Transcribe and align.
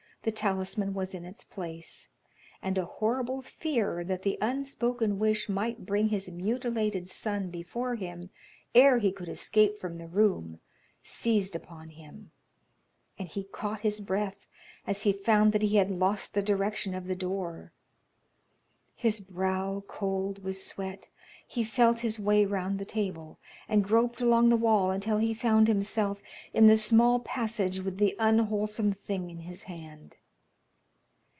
The 0.23 0.31
talisman 0.31 0.93
was 0.93 1.15
in 1.15 1.25
its 1.25 1.43
place, 1.43 2.07
and 2.61 2.77
a 2.77 2.85
horrible 2.85 3.41
fear 3.41 4.03
that 4.03 4.21
the 4.21 4.37
unspoken 4.39 5.17
wish 5.17 5.49
might 5.49 5.83
bring 5.87 6.09
his 6.09 6.29
mutilated 6.29 7.09
son 7.09 7.49
before 7.49 7.95
him 7.95 8.29
ere 8.75 8.99
he 8.99 9.11
could 9.11 9.27
escape 9.29 9.79
from 9.79 9.97
the 9.97 10.05
room 10.07 10.59
seized 11.01 11.55
upon 11.55 11.89
him, 11.89 12.29
and 13.17 13.29
he 13.29 13.45
caught 13.45 13.81
his 13.81 13.99
breath 13.99 14.45
as 14.85 15.01
he 15.01 15.11
found 15.11 15.53
that 15.53 15.63
he 15.63 15.77
had 15.77 15.89
lost 15.89 16.35
the 16.35 16.43
direction 16.43 16.93
of 16.93 17.07
the 17.07 17.15
door. 17.15 17.73
His 18.93 19.19
brow 19.19 19.83
cold 19.87 20.43
with 20.43 20.57
sweat, 20.57 21.09
he 21.47 21.63
felt 21.65 21.99
his 22.01 22.17
way 22.19 22.45
round 22.45 22.77
the 22.79 22.85
table, 22.85 23.37
and 23.67 23.83
groped 23.83 24.21
along 24.21 24.47
the 24.49 24.55
wall 24.55 24.89
until 24.91 25.17
he 25.17 25.33
found 25.33 25.67
himself 25.67 26.21
in 26.53 26.67
the 26.67 26.77
small 26.77 27.19
passage 27.19 27.79
with 27.79 27.97
the 27.97 28.15
unwholesome 28.19 28.93
thing 28.93 29.29
in 29.31 29.39
his 29.39 29.63
hand. 29.63 30.15